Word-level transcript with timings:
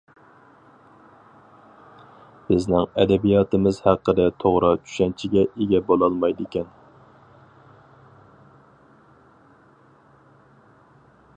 بىزنىڭ 2.47 2.87
ئەدەبىياتىمىز 3.01 3.77
ھەققىدە 3.87 4.25
توغرا 4.43 4.71
چۈشەنچىگە 4.87 5.43
ئىگە 5.65 5.81
بولالمايدىكەن. 5.91 6.71